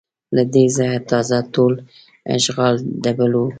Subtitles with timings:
[0.35, 1.73] له دې ځایه تازه ټول
[2.37, 3.45] اشغال د بل و